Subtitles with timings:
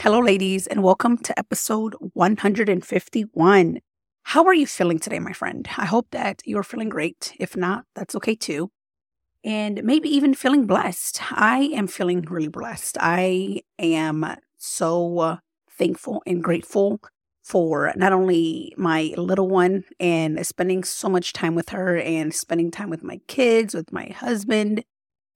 [0.00, 3.80] Hello, ladies, and welcome to episode 151.
[4.22, 5.68] How are you feeling today, my friend?
[5.76, 7.34] I hope that you're feeling great.
[7.40, 8.70] If not, that's okay too.
[9.42, 11.20] And maybe even feeling blessed.
[11.32, 12.96] I am feeling really blessed.
[13.00, 14.24] I am
[14.56, 17.00] so thankful and grateful
[17.42, 22.70] for not only my little one and spending so much time with her and spending
[22.70, 24.84] time with my kids, with my husband,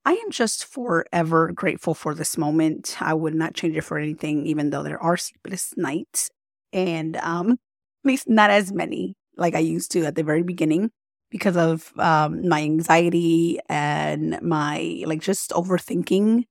[0.05, 2.97] I am just forever grateful for this moment.
[3.01, 6.31] I would not change it for anything, even though there are sleepless nights
[6.73, 7.59] and um, at
[8.05, 10.91] least not as many like I used to at the very beginning
[11.31, 16.45] because of um, my anxiety and my like just overthinking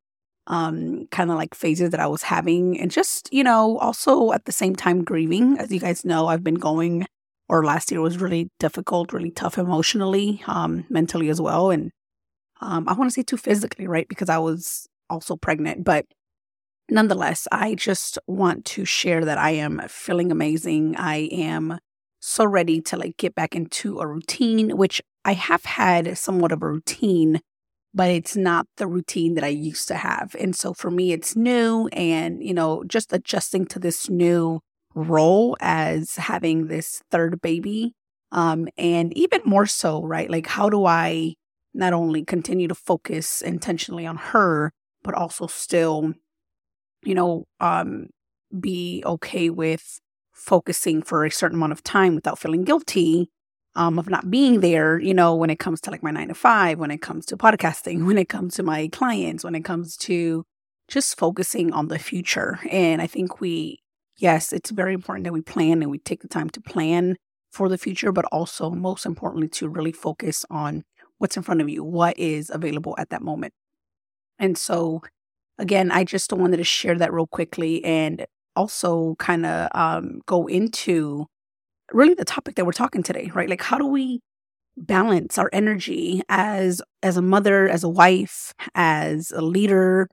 [0.48, 2.80] um, kind of like phases that I was having.
[2.80, 5.58] And just, you know, also at the same time grieving.
[5.60, 7.06] As you guys know, I've been going,
[7.48, 11.70] or last year was really difficult, really tough emotionally, um, mentally as well.
[11.72, 11.92] And
[12.62, 14.08] um, I want to say too physically, right?
[14.08, 15.84] Because I was also pregnant.
[15.84, 16.06] But
[16.90, 20.96] nonetheless, I just want to share that I am feeling amazing.
[20.98, 21.80] I am
[22.20, 26.62] so ready to like get back into a routine, which I have had somewhat of
[26.62, 27.42] a routine,
[27.94, 30.36] but it's not the routine that I used to have.
[30.40, 34.60] And so for me, it's new and, you know, just adjusting to this new
[34.94, 37.94] role as having this third baby.
[38.32, 40.30] Um, and even more so, right?
[40.30, 41.36] Like, how do I
[41.74, 44.72] not only continue to focus intentionally on her,
[45.04, 46.14] but also still,
[47.04, 48.08] you know, um,
[48.60, 50.00] be okay with
[50.34, 53.30] focusing for a certain amount of time without feeling guilty
[53.76, 56.34] um, of not being there, you know, when it comes to like my nine to
[56.34, 59.96] five, when it comes to podcasting, when it comes to my clients, when it comes
[59.98, 60.44] to
[60.88, 62.60] just focusing on the future.
[62.70, 63.80] And I think we,
[64.18, 67.16] yes, it's very important that we plan and we take the time to plan
[67.52, 70.84] for the future, but also most importantly, to really focus on
[71.22, 73.54] what's in front of you, what is available at that moment.
[74.40, 75.02] And so,
[75.60, 80.48] again, I just wanted to share that real quickly and also kind of um, go
[80.48, 81.28] into
[81.94, 83.50] really the topic that we're talking today, right?
[83.50, 84.22] Like, how do we
[84.78, 90.10] balance our energy as as a mother, as a wife, as a leader,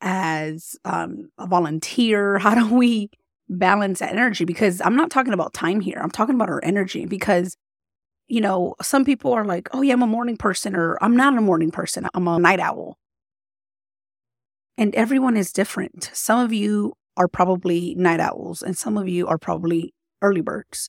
[0.00, 2.38] as um, a volunteer?
[2.46, 3.10] How do we
[3.48, 4.44] balance that energy?
[4.44, 5.98] Because I'm not talking about time here.
[6.02, 7.56] I'm talking about our energy because
[8.32, 11.36] you know, some people are like, oh, yeah, I'm a morning person, or I'm not
[11.36, 12.96] a morning person, I'm a night owl.
[14.78, 16.10] And everyone is different.
[16.14, 19.92] Some of you are probably night owls, and some of you are probably
[20.22, 20.88] early birds.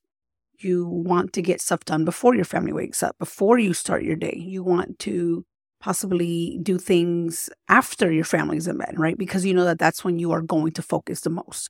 [0.59, 4.16] You want to get stuff done before your family wakes up, before you start your
[4.16, 4.42] day.
[4.42, 5.44] You want to
[5.82, 9.18] possibly do things after your family's in bed, right?
[9.18, 11.70] Because you know that that's when you are going to focus the most.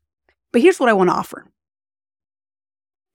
[0.51, 1.47] But here's what I want to offer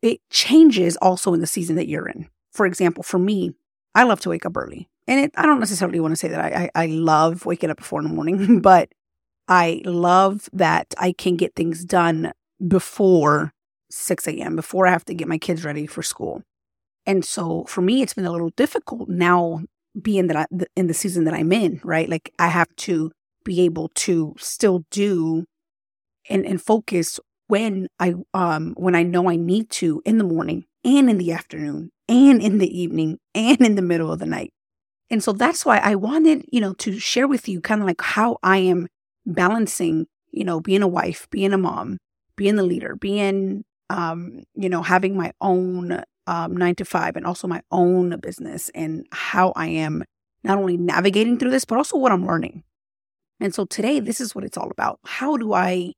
[0.03, 3.53] it changes also in the season that you're in for example, for me,
[3.95, 4.89] I love to wake up early.
[5.07, 7.79] And it, I don't necessarily want to say that I, I, I love waking up
[7.79, 8.91] before in the morning, but
[9.49, 12.33] I love that I can get things done
[12.67, 13.53] before
[13.91, 16.43] 6 a.m., before I have to get my kids ready for school.
[17.07, 19.63] And so for me, it's been a little difficult now
[20.01, 22.09] being that I, in the season that I'm in, right?
[22.09, 23.11] Like I have to
[23.45, 25.45] be able to still do
[26.29, 30.67] and, and focus when I um when I know I need to in the morning
[30.85, 34.53] and in the afternoon and in the evening and in the middle of the night.
[35.11, 38.01] And so that's why I wanted, you know, to share with you kind of like
[38.01, 38.89] how I am
[39.25, 41.99] balancing, you know, being a wife, being a mom,
[42.37, 47.27] being the leader, being, um, you know, having my own um, nine to five and
[47.27, 50.05] also my own business and how I am
[50.45, 52.65] not only navigating through this, but also what I'm learning.
[53.41, 54.99] And so today, this is what it's all about.
[55.05, 55.93] How do I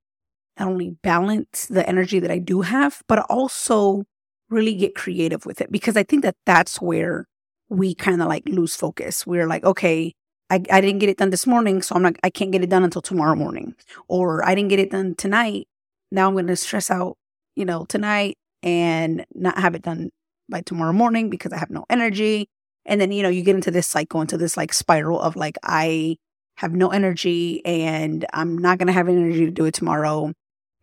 [0.59, 4.05] not only balance the energy that I do have, but also
[4.51, 7.27] really get creative with it because I think that that's where
[7.69, 9.27] we kind of like lose focus.
[9.27, 10.13] We're like, okay,
[10.51, 12.71] I, I didn't get it done this morning, so I'm not, I can't get it
[12.71, 13.75] done until tomorrow morning.
[14.09, 15.69] Or I didn't get it done tonight.
[16.11, 17.17] Now I'm going to stress out,
[17.55, 20.11] you know, tonight and not have it done
[20.49, 22.49] by tomorrow morning because I have no energy.
[22.85, 25.57] And then, you know, you get into this cycle, into this like spiral of like,
[25.63, 26.17] I
[26.57, 30.33] have no energy and I'm not going to have energy to do it tomorrow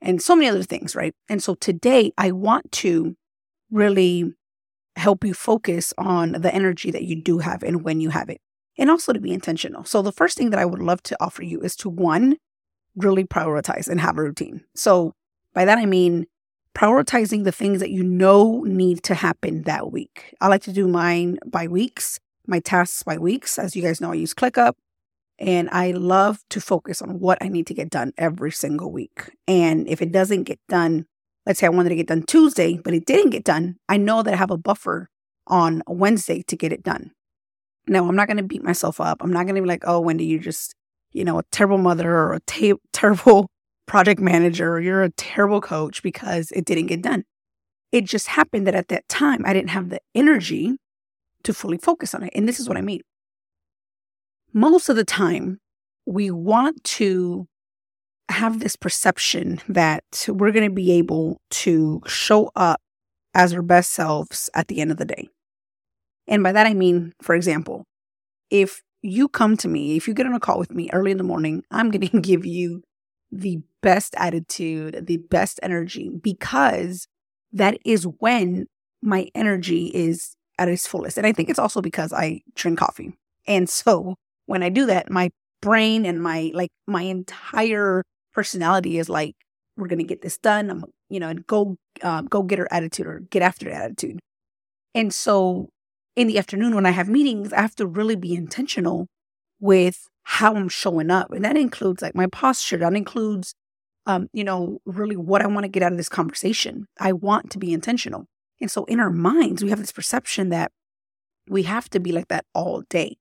[0.02, 1.14] and so many other things, right?
[1.28, 3.16] And so today I want to
[3.72, 4.34] really
[4.96, 8.42] help you focus on the energy that you do have and when you have it,
[8.78, 9.84] and also to be intentional.
[9.86, 12.38] So, the first thing that I would love to offer you is to one,
[12.96, 14.64] really prioritize and have a routine.
[14.76, 15.14] So,
[15.54, 16.26] by that I mean
[16.78, 20.36] prioritizing the things that you know need to happen that week.
[20.40, 23.58] I like to do mine by weeks, my tasks by weeks.
[23.58, 24.74] As you guys know, I use ClickUp.
[25.40, 29.32] And I love to focus on what I need to get done every single week.
[29.48, 31.06] And if it doesn't get done,
[31.48, 34.22] let's say I wanted to get done Tuesday, but it didn't get done, I know
[34.22, 35.10] that I have a buffer
[35.48, 37.12] on Wednesday to get it done.
[37.88, 39.20] Now, I'm not going to beat myself up.
[39.22, 40.76] I'm not going to be like, oh, Wendy, you're just,
[41.14, 43.48] you know, a terrible mother or a ta- terrible
[43.86, 47.24] project manager or you're a terrible coach because it didn't get done.
[47.94, 50.76] It just happened that at that time, I didn't have the energy
[51.44, 52.34] to fully focus on it.
[52.36, 53.02] And this is what I mean
[54.54, 55.60] most of the time,
[56.06, 57.48] we want to
[58.30, 62.80] have this perception that we're going to be able to show up
[63.34, 65.30] as our best selves at the end of the day.
[66.28, 67.86] And by that, I mean, for example,
[68.50, 71.18] if you come to me, if you get on a call with me early in
[71.18, 72.84] the morning, I'm going to give you
[73.32, 77.08] the best attitude, the best energy, because
[77.52, 78.68] that is when
[79.02, 81.18] my energy is at its fullest.
[81.18, 83.18] And I think it's also because I drink coffee.
[83.48, 84.16] And so
[84.48, 85.30] when I do that, my
[85.62, 88.04] brain and my like my entire
[88.38, 89.36] personality is like,
[89.78, 90.70] we're gonna get this done.
[90.70, 94.20] I'm you know, and go uh, go get her attitude or get after attitude.
[94.94, 95.70] And so
[96.16, 99.08] in the afternoon when I have meetings, I have to really be intentional
[99.60, 101.32] with how I'm showing up.
[101.32, 102.78] And that includes like my posture.
[102.78, 103.54] That includes
[104.06, 106.88] um, you know, really what I want to get out of this conversation.
[107.00, 108.26] I want to be intentional.
[108.62, 110.72] And so in our minds, we have this perception that
[111.50, 113.18] we have to be like that all day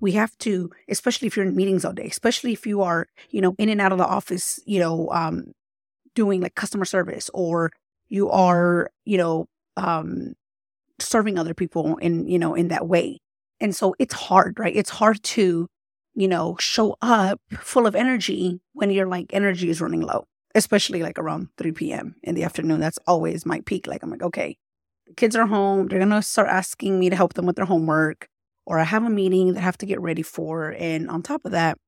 [0.00, 3.40] we have to especially if you're in meetings all day especially if you are you
[3.40, 5.52] know in and out of the office you know um
[6.14, 7.70] doing like customer service or
[8.08, 9.46] you are you know
[9.76, 10.34] um
[10.98, 13.20] serving other people in you know in that way.
[13.60, 14.74] And so it's hard right?
[14.74, 15.68] It's hard to
[16.14, 21.02] you know show up full of energy when your like energy is running low especially
[21.02, 22.80] like around 3 p.m in the afternoon.
[22.80, 23.86] That's always my peak.
[23.86, 24.56] Like i'm like okay
[25.16, 25.86] kids are home.
[25.86, 28.28] They're gonna start asking me to help them with their homework
[28.66, 30.74] or I have a meeting that I have to get ready for.
[30.78, 31.78] And on top of that,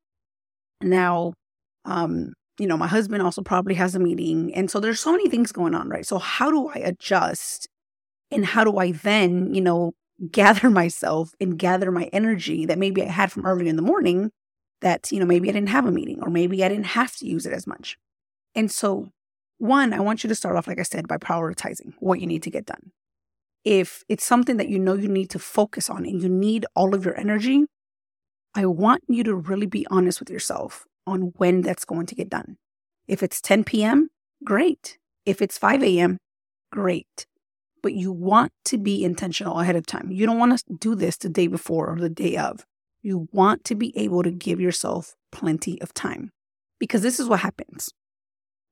[0.80, 1.34] now,
[1.84, 4.54] um, you know, my husband also probably has a meeting.
[4.54, 6.06] And so there's so many things going on, right?
[6.06, 7.69] So how do I adjust?
[8.30, 9.92] And how do I then, you know,
[10.32, 14.30] gather myself and gather my energy that maybe I had from early in the morning
[14.80, 17.26] that, you know, maybe I didn't have a meeting or maybe I didn't have to
[17.26, 17.96] use it as much.
[18.54, 19.10] And so,
[19.58, 22.42] one, I want you to start off, like I said, by prioritizing what you need
[22.44, 22.92] to get done
[23.64, 26.94] if it's something that you know you need to focus on and you need all
[26.94, 27.64] of your energy,
[28.55, 32.31] I want you to really be honest with yourself on when that's going to get
[32.31, 32.56] done.
[33.06, 34.10] If it's 10 p.m.,
[34.44, 34.99] great.
[35.25, 36.19] If it's 5 a.m.,
[36.70, 37.26] great.
[37.82, 40.11] But you want to be intentional ahead of time.
[40.11, 42.64] You don't want to do this the day before or the day of.
[43.02, 46.31] You want to be able to give yourself plenty of time
[46.78, 47.90] because this is what happens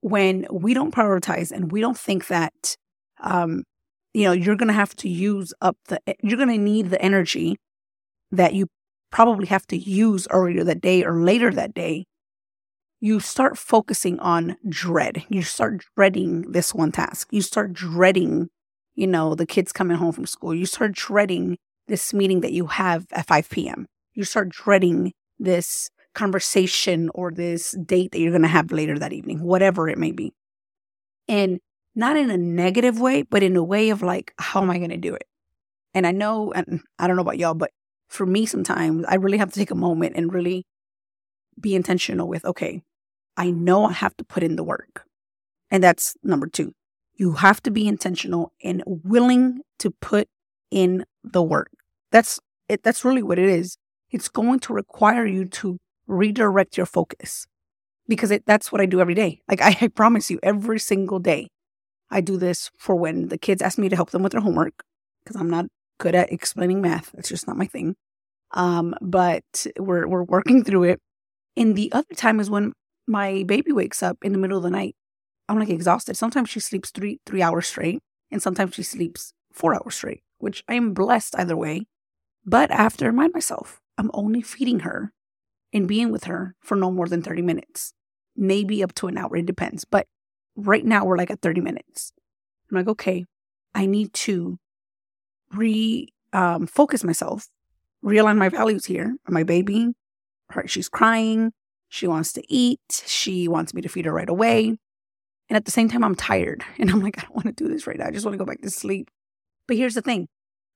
[0.00, 2.76] when we don't prioritize and we don't think that
[3.20, 3.64] um,
[4.16, 7.02] you know, you're going to have to use up the, you're going to need the
[7.02, 7.58] energy
[8.30, 8.66] that you
[9.12, 12.06] probably have to use earlier that day or later that day.
[12.98, 15.22] You start focusing on dread.
[15.28, 17.28] You start dreading this one task.
[17.30, 18.48] You start dreading,
[18.94, 20.54] you know, the kids coming home from school.
[20.54, 23.84] You start dreading this meeting that you have at 5 p.m.
[24.14, 29.12] You start dreading this conversation or this date that you're going to have later that
[29.12, 30.32] evening, whatever it may be.
[31.28, 31.60] And
[31.96, 34.90] not in a negative way, but in a way of like, how am I going
[34.90, 35.24] to do it?
[35.94, 37.70] And I know, and I don't know about y'all, but
[38.08, 40.64] for me, sometimes I really have to take a moment and really
[41.58, 42.82] be intentional with, okay,
[43.36, 45.04] I know I have to put in the work.
[45.70, 46.72] And that's number two.
[47.14, 50.28] You have to be intentional and willing to put
[50.70, 51.70] in the work.
[52.12, 52.38] That's
[52.68, 52.82] it.
[52.82, 53.78] That's really what it is.
[54.10, 57.46] It's going to require you to redirect your focus
[58.06, 59.40] because it, that's what I do every day.
[59.48, 61.48] Like I, I promise you, every single day,
[62.10, 64.84] I do this for when the kids ask me to help them with their homework
[65.24, 65.66] because I'm not
[65.98, 67.12] good at explaining math.
[67.16, 67.96] It's just not my thing.
[68.52, 71.00] Um, but we're we're working through it.
[71.56, 72.72] And the other time is when
[73.06, 74.94] my baby wakes up in the middle of the night.
[75.48, 76.16] I'm like exhausted.
[76.16, 80.64] Sometimes she sleeps three three hours straight, and sometimes she sleeps four hours straight, which
[80.68, 81.86] I am blessed either way.
[82.44, 85.12] But I have to remind myself I'm only feeding her
[85.72, 87.92] and being with her for no more than 30 minutes,
[88.36, 89.36] maybe up to an hour.
[89.36, 89.84] It depends.
[89.84, 90.06] But
[90.56, 92.12] right now we're like at 30 minutes.
[92.70, 93.24] I'm like, okay,
[93.74, 94.58] I need to
[95.52, 97.48] re um, focus myself,
[98.04, 99.16] realign my values here.
[99.28, 99.92] My baby,
[100.50, 101.52] her, she's crying.
[101.88, 103.04] She wants to eat.
[103.06, 104.76] She wants me to feed her right away.
[105.48, 106.64] And at the same time, I'm tired.
[106.78, 108.06] And I'm like, I don't want to do this right now.
[108.06, 109.08] I just want to go back to sleep.
[109.68, 110.28] But here's the thing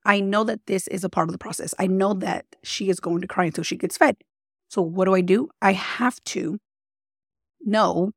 [0.04, 1.74] I know that this is a part of the process.
[1.78, 4.16] I know that she is going to cry until she gets fed.
[4.68, 5.48] So what do I do?
[5.60, 6.58] I have to
[7.60, 8.12] know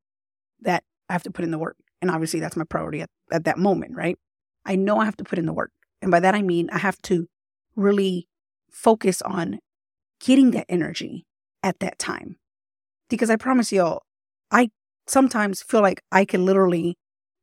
[0.61, 1.77] that I have to put in the work.
[2.01, 4.17] And obviously, that's my priority at, at that moment, right?
[4.65, 5.69] I know I have to put in the work.
[6.01, 7.27] And by that, I mean I have to
[7.75, 8.27] really
[8.71, 9.59] focus on
[10.19, 11.27] getting that energy
[11.61, 12.37] at that time.
[13.09, 14.01] Because I promise y'all,
[14.49, 14.71] I
[15.05, 16.97] sometimes feel like I can literally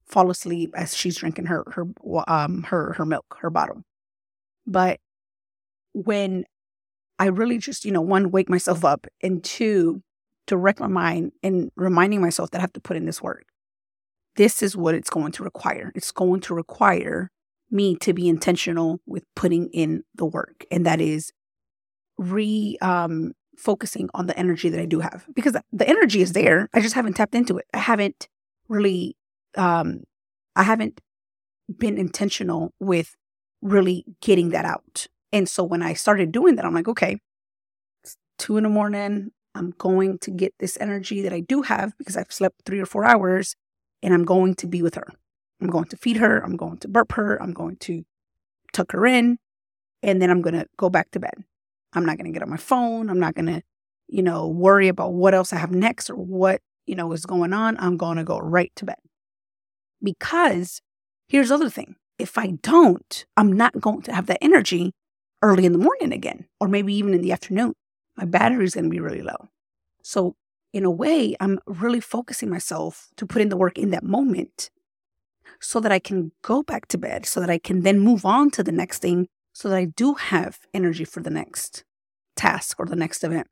[0.05, 1.85] fall asleep as she's drinking her her
[2.27, 3.83] um her her milk, her bottle.
[4.67, 4.99] But
[5.93, 6.45] when
[7.21, 10.03] I really just, you know, one, wake myself up and two,
[10.49, 13.45] direct my mind and reminding myself that I have to put in this work.
[14.41, 15.93] This is what it's going to require.
[15.95, 17.31] It's going to require
[17.71, 20.65] me to be intentional with putting in the work.
[20.71, 21.31] And that is
[22.17, 26.71] re um, focusing on the energy that I do have because the energy is there.
[26.73, 27.67] I just haven't tapped into it.
[27.75, 28.29] I haven't
[28.67, 29.15] really,
[29.59, 30.05] um,
[30.57, 31.03] I haven't
[31.69, 33.17] been intentional with
[33.61, 35.07] really getting that out.
[35.35, 37.19] And so when I started doing that, I'm like, okay,
[38.03, 39.33] it's two in the morning.
[39.55, 42.87] I'm going to get this energy that I do have because I've slept three or
[42.87, 43.55] four hours
[44.02, 45.07] and I'm going to be with her.
[45.61, 46.42] I'm going to feed her.
[46.42, 47.40] I'm going to burp her.
[47.42, 48.04] I'm going to
[48.73, 49.38] tuck her in
[50.02, 51.35] and then I'm going to go back to bed.
[51.92, 53.11] I'm not going to get on my phone.
[53.11, 53.62] I'm not going to,
[54.09, 57.52] you know, worry about what else I have next or what, you know, is going
[57.52, 57.76] on.
[57.78, 58.99] I'm going to go right to bed.
[60.02, 60.80] Because
[61.28, 64.92] here's the other thing if I don't, I'm not going to have that energy
[65.42, 67.75] early in the morning again, or maybe even in the afternoon.
[68.16, 69.49] My battery is going to be really low.
[70.02, 70.35] So,
[70.73, 74.71] in a way, I'm really focusing myself to put in the work in that moment
[75.61, 78.50] so that I can go back to bed, so that I can then move on
[78.53, 81.85] to the next thing, so that I do have energy for the next
[82.37, 83.49] task or the next event.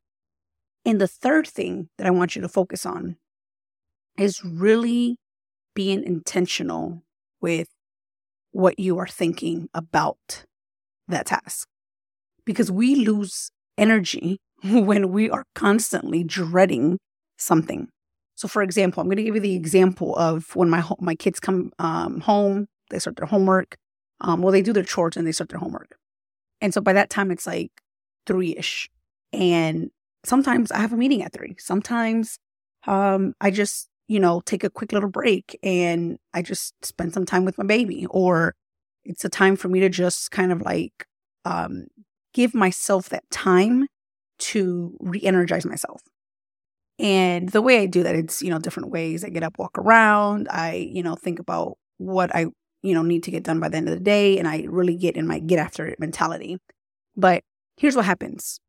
[0.85, 3.17] And the third thing that I want you to focus on
[4.17, 5.17] is really
[5.75, 7.03] being intentional
[7.41, 7.67] with
[8.51, 10.45] what you are thinking about
[11.07, 11.67] that task.
[12.45, 16.97] Because we lose energy when we are constantly dreading
[17.39, 17.87] something.
[18.35, 21.39] So, for example, I'm going to give you the example of when my my kids
[21.39, 23.77] come um, home, they start their homework.
[24.21, 25.95] Um, well, they do their chores and they start their homework,
[26.61, 27.71] and so by that time it's like
[28.25, 28.89] three ish,
[29.33, 29.89] and
[30.25, 31.55] sometimes I have a meeting at three.
[31.57, 32.37] Sometimes
[32.87, 37.27] um, I just you know, take a quick little break and I just spend some
[37.27, 38.07] time with my baby.
[38.09, 38.55] Or
[39.05, 41.05] it's a time for me to just kind of like
[41.45, 41.85] um,
[42.33, 43.87] give myself that time
[44.39, 46.01] to re energize myself.
[46.99, 49.23] And the way I do that, it's, you know, different ways.
[49.23, 50.47] I get up, walk around.
[50.51, 52.47] I, you know, think about what I,
[52.81, 54.37] you know, need to get done by the end of the day.
[54.37, 56.57] And I really get in my get after it mentality.
[57.15, 57.43] But
[57.77, 58.59] here's what happens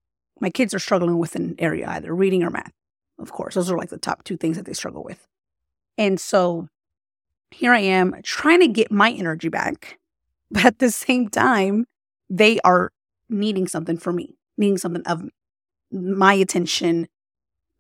[0.40, 2.72] my kids are struggling with an area, either reading or math.
[3.18, 5.26] Of course, those are like the top two things that they struggle with.
[5.98, 6.68] And so
[7.50, 9.98] here I am trying to get my energy back.
[10.52, 11.84] But at the same time,
[12.28, 12.90] they are
[13.28, 15.30] needing something from me, needing something of me,
[15.92, 17.06] my attention,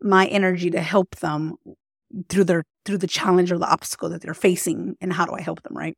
[0.02, 1.56] my energy to help them
[2.28, 5.40] through their through the challenge or the obstacle that they're facing and how do I
[5.40, 5.96] help them, right?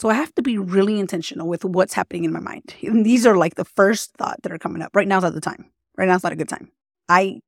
[0.00, 2.74] So I have to be really intentional with what's happening in my mind.
[2.82, 4.94] And these are like the first thought that are coming up.
[4.94, 5.70] Right now's not the time.
[5.96, 6.70] Right now it's not a good time.
[7.08, 7.40] I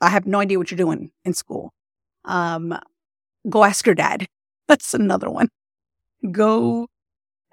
[0.00, 1.72] I have no idea what you're doing in school.
[2.24, 2.78] Um,
[3.48, 4.26] go ask your dad.
[4.68, 5.48] That's another one.
[6.30, 6.88] Go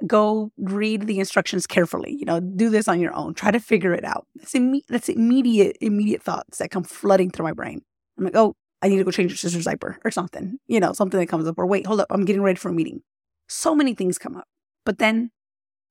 [0.06, 2.14] go read the instructions carefully.
[2.14, 3.34] You know, do this on your own.
[3.34, 4.28] Try to figure it out.
[4.36, 7.82] That's, imme- that's immediate, immediate thoughts that come flooding through my brain.
[8.18, 10.58] I'm like, oh, I need to go change your sister's diaper or something.
[10.68, 11.58] You know, something that comes up.
[11.58, 13.02] Or wait, hold up, I'm getting ready for a meeting.
[13.48, 14.48] So many things come up.
[14.86, 15.32] But then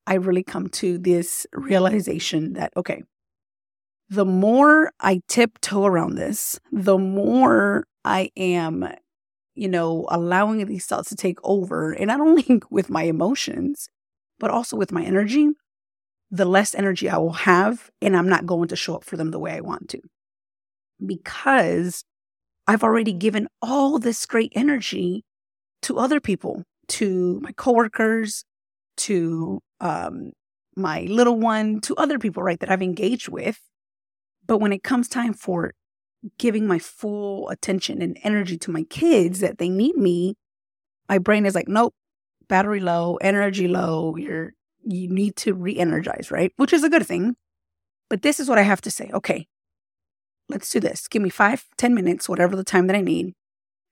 [0.07, 3.03] I really come to this realization that, okay,
[4.09, 8.87] the more I tiptoe around this, the more I am
[9.55, 13.89] you know, allowing these thoughts to take over, and not only with my emotions,
[14.39, 15.51] but also with my energy,
[16.31, 19.31] the less energy I will have, and I'm not going to show up for them
[19.31, 20.01] the way I want to.
[21.05, 22.05] Because
[22.67, 25.25] I've already given all this great energy
[25.83, 28.45] to other people, to my coworkers,
[28.97, 30.33] to um,
[30.77, 33.61] my little one, to other people, right, that I've engaged with.
[34.47, 35.73] But when it comes time for
[36.39, 40.37] giving my full attention and energy to my kids that they need me,
[41.09, 41.95] my brain is like, nope,
[42.49, 44.53] battery low, energy low, you're
[44.87, 46.53] you need to re-energize, right?
[46.57, 47.37] Which is a good thing.
[48.11, 49.11] But this is what I have to say.
[49.15, 49.47] Okay,
[50.51, 51.09] let's do this.
[51.09, 53.33] Give me five, ten minutes, whatever the time that I need.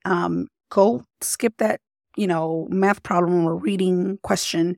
[0.05, 1.81] Um, go skip that,
[2.17, 4.77] you know, math problem or reading question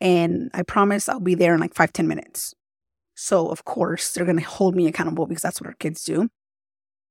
[0.00, 2.54] and I promise I'll be there in like five ten minutes.
[3.14, 6.28] So, of course, they're going to hold me accountable because that's what our kids do.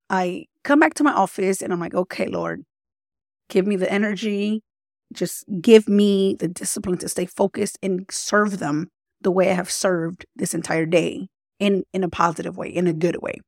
[0.09, 2.63] I come back to my office and I'm like, okay, Lord,
[3.49, 4.61] give me the energy.
[5.13, 8.89] Just give me the discipline to stay focused and serve them
[9.21, 11.27] the way I have served this entire day
[11.59, 13.39] in, in a positive way, in a good way.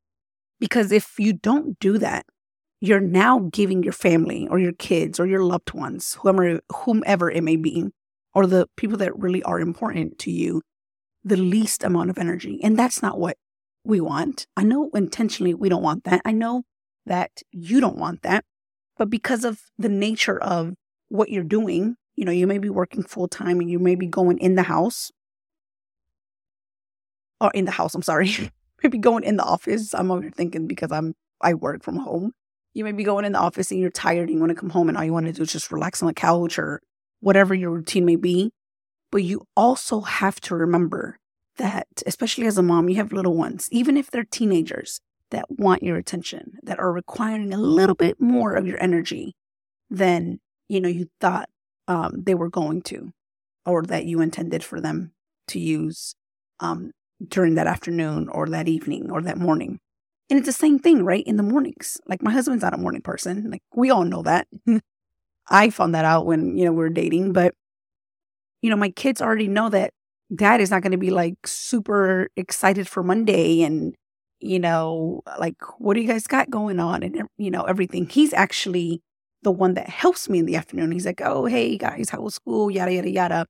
[0.60, 2.26] Because if you don't do that,
[2.80, 7.44] you're now giving your family or your kids or your loved ones, whomever, whomever it
[7.44, 7.88] may be,
[8.34, 10.62] or the people that really are important to you,
[11.24, 12.60] the least amount of energy.
[12.64, 13.38] And that's not what
[13.88, 14.48] we want.
[14.56, 16.22] I know intentionally we don't want that.
[16.25, 16.63] I know
[17.06, 18.44] that you don't want that.
[18.98, 20.74] But because of the nature of
[21.10, 24.08] what you're doing, you know, you may be working full time and you may be
[24.08, 25.12] going in the house
[27.39, 28.51] or in the house, I'm sorry,
[28.84, 29.94] maybe going in the office.
[29.94, 32.34] I'm over thinking because I'm I work from home.
[32.74, 34.70] You may be going in the office and you're tired and you want to come
[34.70, 36.82] home and all you want to do is just relax on the couch or
[37.22, 38.51] whatever your routine may be.
[39.12, 41.20] But you also have to remember
[41.58, 45.84] that, especially as a mom, you have little ones, even if they're teenagers that want
[45.84, 49.36] your attention, that are requiring a little bit more of your energy
[49.90, 51.50] than, you know, you thought
[51.88, 53.12] um, they were going to
[53.66, 55.12] or that you intended for them
[55.48, 56.16] to use
[56.60, 56.92] um,
[57.28, 59.80] during that afternoon or that evening or that morning.
[60.30, 61.24] And it's the same thing, right?
[61.26, 62.00] In the mornings.
[62.08, 63.50] Like my husband's not a morning person.
[63.50, 64.48] Like we all know that.
[65.50, 67.54] I found that out when, you know, we were dating, but
[68.62, 69.94] you know, my kids already know that
[70.36, 73.96] dad is not going to be like super excited for Monday and,
[74.39, 77.03] you know, like, what do you guys got going on?
[77.03, 78.07] And, you know, everything.
[78.07, 79.01] He's actually
[79.43, 80.91] the one that helps me in the afternoon.
[80.91, 82.69] He's like, oh, hey guys, how was school?
[82.69, 83.46] Yada, yada, yada.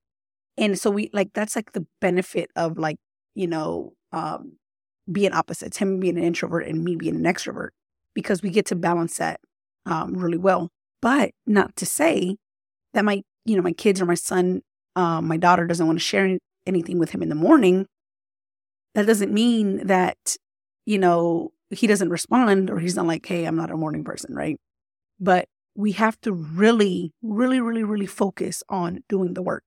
[0.57, 2.97] And so we like, that's like the benefit of like,
[3.35, 4.53] you know, um,
[5.11, 7.69] being opposites, him being an introvert and me being an extrovert,
[8.13, 9.39] because we get to balance that
[9.85, 10.69] um, really well.
[11.01, 12.37] But not to say
[12.93, 14.61] that my, you know, my kids or my son,
[14.95, 17.87] um, my daughter doesn't want to share anything with him in the morning,
[18.95, 20.37] that doesn't mean that,
[20.85, 24.33] you know, he doesn't respond or he's not like, hey, I'm not a morning person,
[24.35, 24.57] right?
[25.19, 29.63] But we have to really, really, really, really focus on doing the work,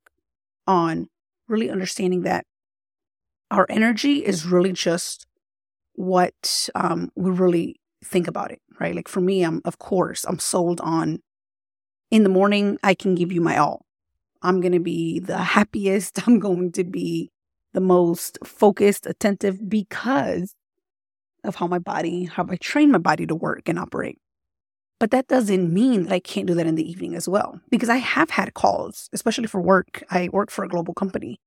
[0.67, 1.09] on
[1.49, 2.47] really understanding that
[3.51, 5.27] our energy is really just
[5.95, 8.95] what um, we really think about it, right?
[8.95, 11.21] Like for me, I'm, of course, I'm sold on
[12.11, 13.87] in the morning, I can give you my all.
[14.43, 16.21] I'm going to be the happiest.
[16.27, 17.31] I'm going to be
[17.73, 20.55] the most focused, attentive because
[21.45, 24.19] of how my body, how I train my body to work and operate.
[24.99, 27.89] But that doesn't mean that I can't do that in the evening as well, because
[27.89, 30.03] I have had calls, especially for work.
[30.11, 31.39] I work for a global company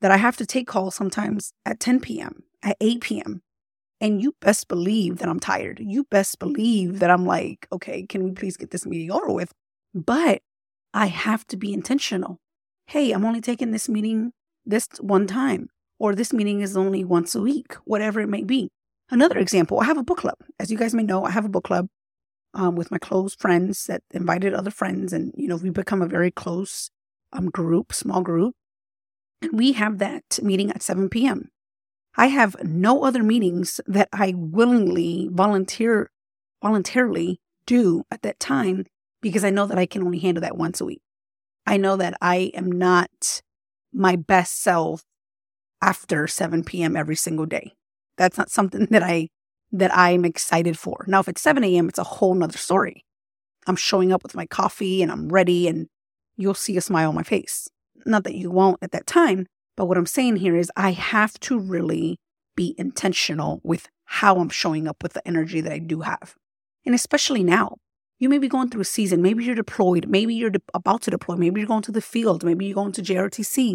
[0.00, 3.42] that I have to take calls sometimes at 10 p.m., at 8 p.m.
[4.00, 5.78] And you best believe that I'm tired.
[5.80, 9.52] You best believe that I'm like, okay, can we please get this meeting over with?
[9.94, 10.40] But
[10.94, 12.40] I have to be intentional
[12.92, 14.32] hey, I'm only taking this meeting
[14.66, 18.68] this one time, or this meeting is only once a week, whatever it may be.
[19.10, 20.36] Another example, I have a book club.
[20.60, 21.88] As you guys may know, I have a book club
[22.52, 26.06] um, with my close friends that invited other friends, and you know we become a
[26.06, 26.90] very close
[27.32, 28.54] um, group, small group,
[29.40, 31.48] and we have that meeting at 7 p.m.
[32.14, 36.10] I have no other meetings that I willingly volunteer
[36.62, 38.84] voluntarily do at that time
[39.22, 41.00] because I know that I can only handle that once a week.
[41.66, 43.42] I know that I am not
[43.92, 45.02] my best self
[45.80, 46.96] after 7 p.m.
[46.96, 47.72] every single day.
[48.16, 49.28] That's not something that I
[49.74, 51.04] that I'm excited for.
[51.08, 53.04] Now, if it's 7 a.m., it's a whole nother story.
[53.66, 55.86] I'm showing up with my coffee and I'm ready and
[56.36, 57.68] you'll see a smile on my face.
[58.04, 59.46] Not that you won't at that time,
[59.76, 62.18] but what I'm saying here is I have to really
[62.54, 66.34] be intentional with how I'm showing up with the energy that I do have.
[66.84, 67.76] And especially now,
[68.22, 69.20] you may be going through a season.
[69.20, 70.06] Maybe you're deployed.
[70.08, 71.34] Maybe you're de- about to deploy.
[71.34, 72.44] Maybe you're going to the field.
[72.44, 73.74] Maybe you're going to JRTC.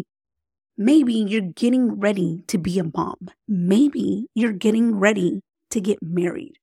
[0.74, 3.28] Maybe you're getting ready to be a mom.
[3.46, 6.54] Maybe you're getting ready to get married.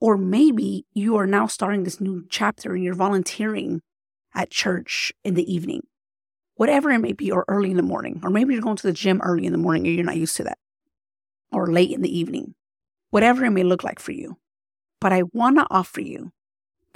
[0.00, 3.80] Or maybe you are now starting this new chapter and you're volunteering
[4.32, 5.82] at church in the evening.
[6.54, 8.20] Whatever it may be, or early in the morning.
[8.22, 10.36] Or maybe you're going to the gym early in the morning and you're not used
[10.36, 10.58] to that.
[11.50, 12.54] Or late in the evening.
[13.10, 14.36] Whatever it may look like for you.
[15.00, 16.30] But I want to offer you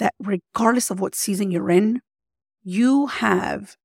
[0.02, 2.00] that regardless of what season you're in,
[2.64, 3.76] you have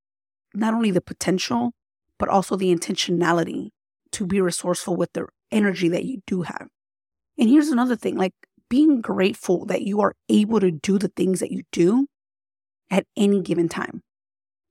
[0.56, 1.74] not only the potential,
[2.18, 3.70] but also the intentionality
[4.14, 6.70] to be resourceful with the energy that you do have.
[7.38, 8.34] And here's another thing like
[8.68, 12.08] being grateful that you are able to do the things that you do
[12.90, 14.02] at any given time.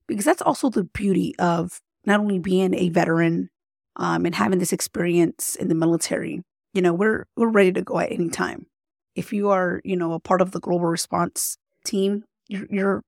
[0.08, 3.50] Because that's also the beauty of not only being a veteran
[3.94, 6.42] um, and having this experience in the military.
[6.74, 8.66] You know, we're we're ready to go at any time
[9.16, 13.02] if you are, you know, a part of the global response team, you're you're,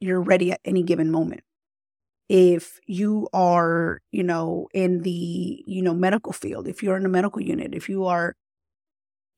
[0.00, 1.42] you're ready at any given moment.
[2.28, 7.08] if you are, you know, in the, you know, medical field, if you're in a
[7.10, 8.34] medical unit, if you are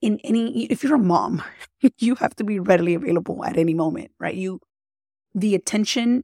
[0.00, 1.42] in any, if you're a mom,
[1.98, 4.34] you have to be readily available at any moment, right?
[4.36, 4.60] You,
[5.34, 6.22] the attention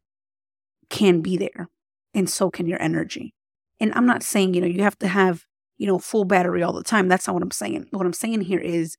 [0.90, 1.68] can be there
[2.14, 3.34] and so can your energy.
[3.80, 5.44] And I'm not saying, you know, you have to have,
[5.78, 7.08] you know, full battery all the time.
[7.08, 7.88] That's not what I'm saying.
[7.90, 8.96] What I'm saying here is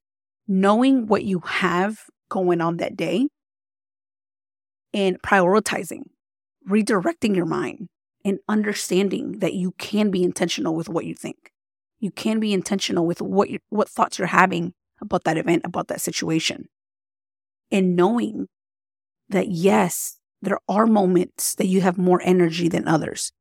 [0.48, 2.00] knowing what you have
[2.30, 3.28] going on that day
[4.94, 6.04] and prioritizing
[6.70, 7.88] redirecting your mind
[8.24, 11.52] and understanding that you can be intentional with what you think.
[12.00, 15.88] You can be intentional with what you, what thoughts you're having about that event, about
[15.88, 16.68] that situation.
[17.72, 18.48] And knowing
[19.30, 23.32] that yes, there are moments that you have more energy than others,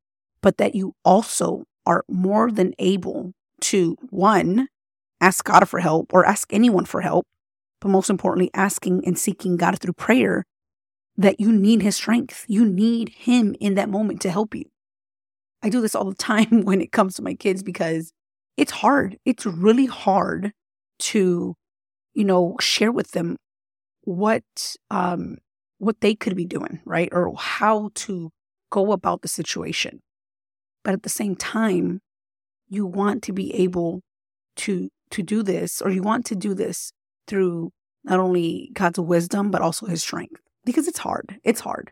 [0.41, 4.67] but that you also are more than able to one,
[5.21, 7.25] ask God for help or ask anyone for help,
[7.79, 10.43] but most importantly, asking and seeking God through prayer
[11.15, 12.45] that you need his strength.
[12.47, 14.65] You need him in that moment to help you.
[15.63, 18.11] I do this all the time when it comes to my kids because
[18.57, 19.17] it's hard.
[19.25, 20.51] It's really hard
[20.99, 21.55] to,
[22.13, 23.37] you know, share with them
[24.03, 24.43] what
[24.89, 25.37] um
[25.77, 27.09] what they could be doing, right?
[27.11, 28.31] Or how to
[28.71, 30.01] go about the situation.
[30.83, 32.01] But at the same time,
[32.69, 34.01] you want to be able
[34.57, 36.93] to to do this or you want to do this
[37.27, 37.71] through
[38.03, 41.39] not only God's wisdom but also his strength because it's hard.
[41.43, 41.91] It's hard.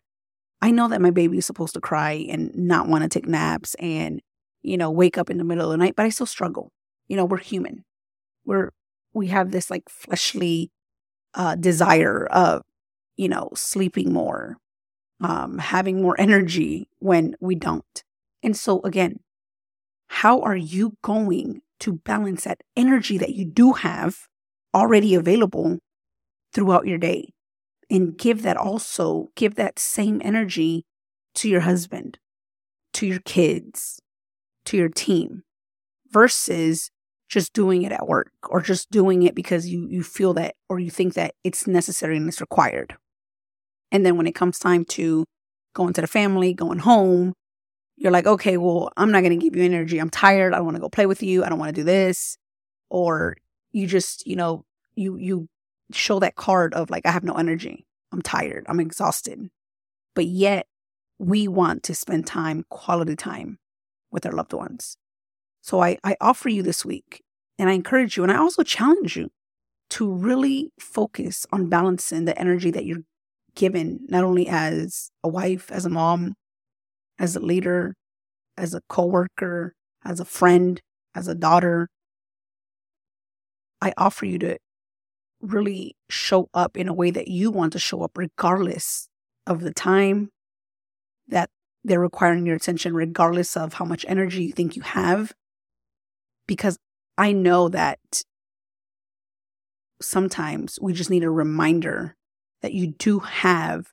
[0.62, 3.76] I know that my baby is supposed to cry and not want to take naps
[3.76, 4.22] and,
[4.62, 6.72] you know, wake up in the middle of the night, but I still struggle.
[7.08, 7.86] You know, we're human.
[8.46, 8.72] We're,
[9.14, 10.72] we have this like fleshly
[11.34, 12.64] uh, desire of,
[13.16, 14.58] you know, sleeping more,
[15.22, 18.04] um, having more energy when we don't.
[18.44, 19.20] And so, again,
[20.08, 24.28] how are you going to balance that energy that you do have
[24.74, 25.80] already available
[26.54, 27.34] throughout your day?
[27.90, 30.86] and give that also, give that same energy
[31.36, 32.20] to your husband,
[32.94, 34.00] to your kids,
[34.66, 35.44] to your team
[36.12, 36.92] versus
[37.28, 40.80] just doing it at work or just doing it because you you feel that or
[40.80, 42.96] you think that it's necessary and it's required.
[43.92, 45.26] And then when it comes time to
[45.74, 47.34] going to the family, going home,
[48.00, 50.00] you're like, okay, well, I'm not going to give you energy.
[50.00, 50.54] I'm tired.
[50.54, 51.44] I don't want to go play with you.
[51.44, 52.38] I don't want to do this.
[52.90, 53.36] Or
[53.72, 55.50] you just, you know, you you
[55.92, 57.86] show that card of like, I have no energy.
[58.12, 58.66] I'm tired.
[58.70, 59.50] I'm exhausted.
[60.16, 60.66] But yet,
[61.20, 63.60] we want to spend time, quality time
[64.12, 64.96] with our loved ones.
[65.62, 67.22] So I, I offer you this week
[67.60, 69.30] and I encourage you and I also challenge you
[69.92, 73.04] to really focus on balancing the energy that you're
[73.56, 76.36] given, not only as a wife, as a mom,
[77.20, 77.94] as a leader,
[78.58, 80.82] as a coworker, as a friend,
[81.14, 81.90] as a daughter.
[83.82, 84.58] I offer you to
[85.42, 89.08] really show up in a way that you want to show up, regardless
[89.46, 90.30] of the time
[91.28, 91.50] that
[91.84, 95.34] they're requiring your attention, regardless of how much energy you think you have.
[96.48, 96.78] Because
[97.18, 98.00] I know that
[100.02, 102.16] sometimes we just need a reminder
[102.62, 103.88] that you do have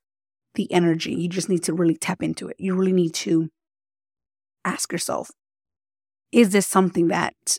[0.57, 1.15] the energy.
[1.15, 2.57] You just need to really tap into it.
[2.59, 3.49] You really need to
[4.65, 5.31] ask yourself
[6.33, 7.59] is this something that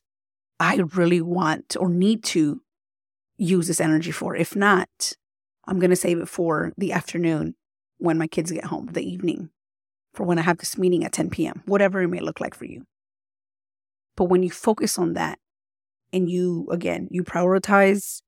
[0.60, 2.62] I really want or need to
[3.38, 4.36] use this energy for.
[4.36, 5.14] If not,
[5.68, 7.56] I'm going to save it for the afternoon
[7.98, 9.50] when my kids get home, the evening,
[10.14, 12.66] for when I have this meeting at 10 p.m., whatever it may look like for
[12.66, 12.84] you.
[14.16, 15.40] But when you focus on that
[16.12, 18.22] and you, again, you prioritize,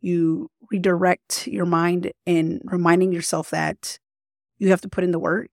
[0.00, 3.98] you redirect your mind in reminding yourself that
[4.58, 5.48] you have to put in the work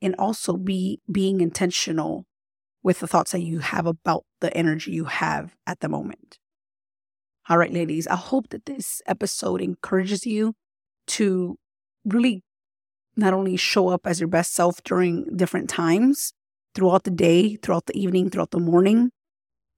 [0.00, 2.26] and also be being intentional
[2.82, 6.38] with the thoughts that you have about the energy you have at the moment.
[7.48, 10.54] All right, ladies, I hope that this episode encourages you
[11.08, 11.56] to
[12.04, 12.42] really
[13.16, 16.32] not only show up as your best self during different times
[16.74, 19.10] throughout the day, throughout the evening, throughout the morning,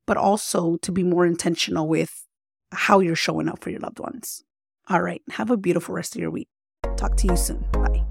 [0.06, 2.24] but also to be more intentional with
[2.72, 4.42] how you're showing up for your loved ones.
[4.88, 6.48] All right, have a beautiful rest of your week.
[6.96, 7.64] Talk to you soon.
[7.72, 8.05] Bye.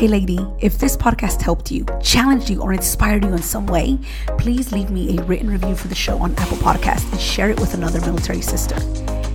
[0.00, 3.98] Hey, lady, if this podcast helped you, challenged you, or inspired you in some way,
[4.38, 7.60] please leave me a written review for the show on Apple Podcasts and share it
[7.60, 8.76] with another military sister.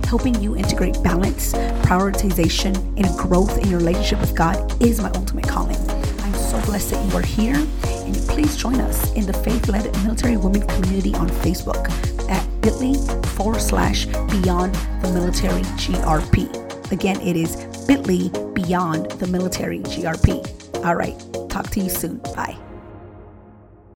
[0.08, 1.52] Helping you integrate balance,
[1.84, 5.78] prioritization, and growth in your relationship with God is my ultimate calling.
[6.22, 9.84] I'm so blessed that you are here, and please join us in the faith led
[10.02, 11.88] military women community on Facebook
[12.28, 12.94] at bit.ly
[13.36, 16.65] forward slash beyond the military GRP.
[16.90, 20.84] Again, it is bit.ly beyond the military GRP.
[20.84, 21.18] All right,
[21.48, 22.18] talk to you soon.
[22.34, 22.56] Bye.